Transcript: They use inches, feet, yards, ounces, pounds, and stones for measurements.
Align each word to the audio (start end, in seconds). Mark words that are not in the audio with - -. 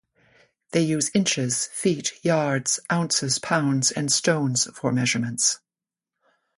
They 0.71 0.81
use 0.81 1.11
inches, 1.13 1.67
feet, 1.67 2.13
yards, 2.23 2.79
ounces, 2.91 3.37
pounds, 3.37 3.91
and 3.91 4.11
stones 4.11 4.67
for 4.73 4.91
measurements. 4.91 5.59